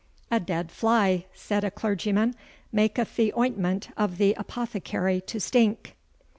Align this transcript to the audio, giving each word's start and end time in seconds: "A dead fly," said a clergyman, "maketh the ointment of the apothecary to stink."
"A 0.31 0.39
dead 0.39 0.71
fly," 0.71 1.25
said 1.31 1.63
a 1.63 1.69
clergyman, 1.69 2.33
"maketh 2.71 3.17
the 3.17 3.31
ointment 3.37 3.89
of 3.95 4.17
the 4.17 4.33
apothecary 4.33 5.21
to 5.27 5.39
stink." 5.39 5.95